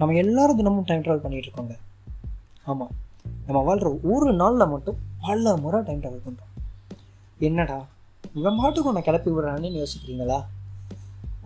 [0.00, 1.74] நம்ம எல்லாரும் தினமும் டைம் ட்ராவல் பண்ணிகிட்டு இருக்கோங்க.
[2.70, 2.92] ஆமாம்
[3.46, 6.54] நம்ம வாழ்கிற ஒரு நாளில் மட்டும் பல முறை டைம் ட்ராவல் பண்ணுறோம்
[7.48, 7.78] என்னடா?
[8.38, 10.38] இவன் மாட்டுக்கு உன்னை கிளப்பி விடுறான்னு யோசிக்கிறீங்களா?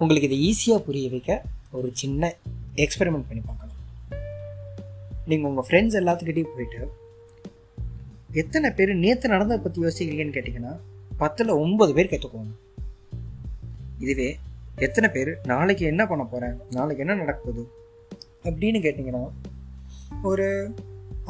[0.01, 1.33] உங்களுக்கு இதை ஈஸியாக புரிய வைக்க
[1.79, 2.23] ஒரு சின்ன
[2.85, 3.81] எக்ஸ்பெரிமெண்ட் பண்ணி பார்க்கலாம்.
[5.31, 6.83] நீங்கள் உங்கள் ஃப்ரெண்ட்ஸ் எல்லாத்துக்கிட்டையும் போயிட்டு
[8.43, 10.73] எத்தனை பேர் நேற்று நடந்ததை பற்றி யோசிக்கிறீங்கன்னு கேட்டிங்கன்னா
[11.23, 12.55] பத்தில் ஒன்பது பேர் கற்றுக்குவாங்க
[14.05, 14.29] இதுவே
[14.87, 17.65] எத்தனை பேர் நாளைக்கு என்ன பண்ண போகிறேன் நாளைக்கு என்ன நடக்க போகுது?
[18.49, 19.23] அப்படின்னு கேட்டிங்கன்னா
[20.31, 20.47] ஒரு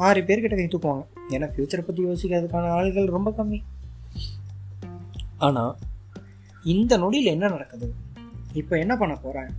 [0.07, 1.03] ஆறு பேர்கிட்ட கை தூக்குவாங்க
[1.35, 3.59] ஏன்னா ஃப்யூச்சரை பற்றி யோசிக்கிறதுக்கான ஆள்கள் ரொம்ப கம்மி.
[5.47, 5.73] ஆனால்
[6.73, 7.87] இந்த நொடியில் என்ன நடக்குது?
[8.61, 9.51] இப்போ என்ன பண்ண போகிறேன்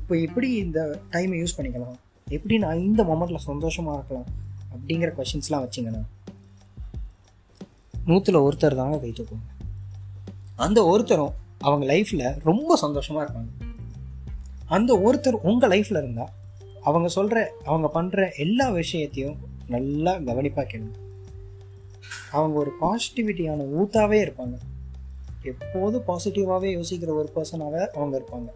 [0.00, 0.80] இப்போ எப்படி இந்த
[1.12, 1.96] டைமை யூஸ் பண்ணிக்கலாம்?
[2.36, 4.28] எப்படி நான் இந்த மொமெண்ட்டில் சந்தோஷமாக இருக்கலாம்?
[4.74, 6.02] அப்படிங்கிற கொஷின்ஸ்லாம் வச்சிங்கன்னா
[8.08, 9.48] நூற்றில் ஒருத்தர் தாங்க கை தூக்குவாங்க
[10.66, 11.34] அந்த ஒருத்தரும்
[11.66, 13.50] அவங்க லைஃப்பில் ரொம்ப சந்தோஷமாக இருப்பாங்க.
[14.76, 16.32] அந்த ஒருத்தர் உங்கள் லைஃப்பில் இருந்தால்
[16.82, 19.36] அவங்க சொல்கிற அவங்க பண்ணுற எல்லா விஷயத்தையும்
[19.68, 20.92] நல்லா கவனிப்பாக கேளுங்க.
[22.32, 24.58] அவங்க ஒரு பாசிட்டிவிட்டியான ஊத்தாவே இருப்பாங்க.
[25.42, 28.48] எப்போதும் பாசிட்டிவாகவே யோசிக்கிற ஒரு பர்சனாகவே அவங்க இருப்பாங்க.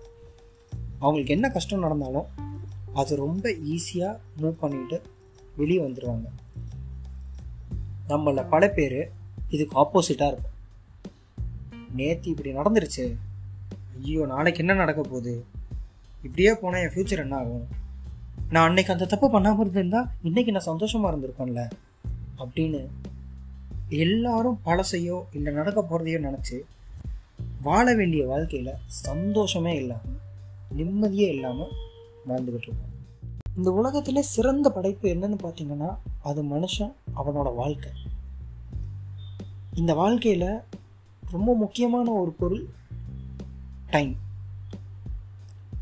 [0.98, 2.27] அவங்களுக்கு என்ன கஷ்டம் நடந்தாலும்
[2.95, 5.02] அது ரொம்ப ஈஸியாக மூவ் பண்ணிட்டு
[5.56, 6.27] வெளியே வந்துடுவாங்க
[8.08, 9.11] நம்மள பல பேர்
[9.48, 10.52] இதுக்கு ஆப்போசிட்டாக இருக்கும்
[11.95, 13.17] நேற்று இப்படி நடந்துருச்சு.
[13.97, 15.45] ஐயோ நாளைக்கு என்ன நடக்க போகுது?
[16.22, 17.67] இப்படியே போனால் என் ஃப்யூச்சர் என்ன ஆகும்?
[18.55, 21.62] நான் அன்னைக்கு அந்த தப்பு பண்ணாமல் இருந்திருந்தா இன்றைக்கி நான் சந்தோஷமாக இருந்திருப்பேன்ல
[22.38, 22.80] அப்படின்னு
[23.88, 26.58] எல்லாரும் பழசையோ இல்லை நடக்க போகிறதையோ நினச்சி
[27.62, 30.20] வாழ வேண்டிய வாழ்க்கையில் சந்தோஷமே இல்லாமல்
[30.70, 31.72] நிம்மதியே இல்லாமல்
[32.28, 32.92] வாழ்ந்துக்கிட்டு இருக்கோம்.
[33.56, 35.91] இந்த உலகத்தில் சிறந்த படைப்பு என்னன்னு பார்த்தீங்கன்னா
[36.22, 37.92] அது மனுஷன் அவனோட வாழ்க்கை.
[39.74, 40.48] இந்த வாழ்க்கையில்
[41.22, 42.64] ரொம்ப முக்கியமான ஒரு பொருள்
[43.91, 44.14] டைம்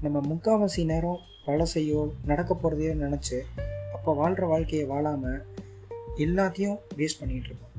[0.01, 3.39] நம்ம முக்கால்வாசி நேரம் பழசையோ நடக்க போகிறதையோ நினச்சி
[3.93, 5.45] அப்போ வாழ்கிற வாழ்க்கையை வாழாமல்
[6.17, 7.71] எல்லாத்தையும் வேஸ்ட் பண்ணிகிட்டு இருக்கோம்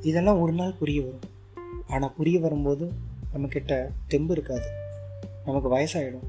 [0.00, 1.26] இதெல்லாம் ஒரு நாள் புரிய வரும்.
[1.86, 2.92] ஆனால் புரிய வரும்போது
[3.34, 4.68] நம்மக்கிட்ட தெம்பு இருக்காது.
[5.44, 6.28] நமக்கு வயசாகிடும்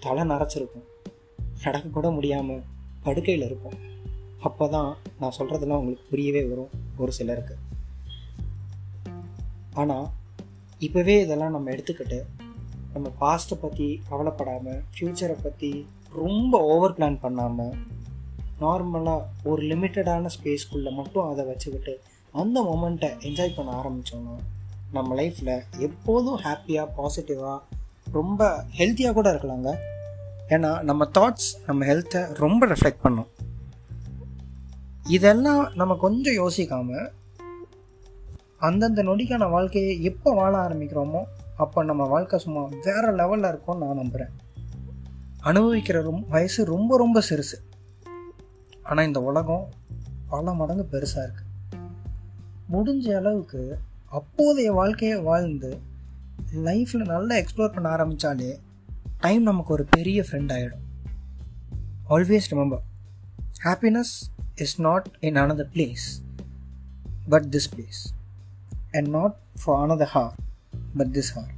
[0.00, 0.86] தலை நரைச்சிருக்கும்.
[1.64, 2.62] நடக்கக்கூட முடியாமல்
[3.02, 3.78] படுக்கையில் இருக்கும்
[4.40, 6.68] அப்போ தான் நான் சொல்கிறதெல்லாம் உங்களுக்கு புரியவே வரும்
[6.98, 7.56] ஒரு சிலருக்கு.
[9.74, 10.06] ஆனால்
[10.80, 12.18] இப்போவே இதெல்லாம் நம்ம எடுத்துக்கிட்டு
[12.94, 15.70] நம்ம பாஸ்ட்டை பற்றி கவலைப்படாமல் ஃப்யூச்சரை பற்றி
[16.12, 17.74] ரொம்ப ஓவர் பிளான் பண்ணாமல்
[18.60, 21.94] நார்மலாக ஒரு லிமிட்டடான ஸ்பேஸ்க்குள்ளே மட்டும் அதை வச்சுக்கிட்டு
[22.32, 24.34] அந்த மொமெண்ட்டை என்ஜாய் பண்ண ஆரம்பித்தோன்னா
[24.92, 27.58] நம்ம லைஃப்பில் எப்போதும் ஹாப்பியாக பாசிட்டிவாக
[28.12, 29.70] ரொம்ப ஹெல்த்தியாக கூட இருக்கலாங்க.
[30.48, 33.28] ஏன்னா நம்ம தாட்ஸ் நம்ம ஹெல்த்தை ரொம்ப ரெஃப்ளெக்ட் பண்ணும்.
[35.08, 37.08] இதெல்லாம் நம்ம கொஞ்சம் யோசிக்காமல்
[38.68, 41.22] அந்தந்த நொடிக்கான வாழ்க்கையை எப்போ வாழ ஆரம்பிக்கிறோமோ
[41.60, 44.32] அப்போ நம்ம வாழ்க்கை சும்மா வேறு லெவலில் இருக்கும்னு நான் நம்புகிறேன்
[45.44, 47.56] அனுபவிக்கிற ரொம்ப வயசு ரொம்ப ரொம்ப சிறுசு.
[48.82, 49.64] ஆனால் இந்த உலகம்
[50.28, 51.48] பல மடங்கு பெருசாக இருக்குது
[52.72, 53.62] முடிஞ்ச அளவுக்கு
[54.12, 55.70] அப்போதைய வாழ்க்கையை வாழ்ந்து
[56.64, 58.50] லைஃப்பில் நல்லா எக்ஸ்ப்ளோர் பண்ண ஆரம்பித்தாலே
[59.20, 60.84] டைம் நமக்கு ஒரு பெரிய ஃப்ரெண்ட் ஆகிடும்
[62.08, 62.84] always remember
[63.64, 64.14] happiness
[64.56, 66.06] is not in another place
[67.28, 68.00] but this place
[68.92, 70.38] and not for another heart
[70.94, 71.48] but this hour.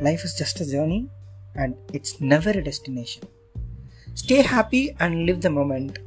[0.00, 1.08] Life is just a journey
[1.54, 3.24] and it's never a destination.
[4.14, 5.98] Stay happy and live the moment.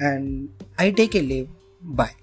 [0.00, 1.48] And I take a leave.
[1.82, 2.14] Bye.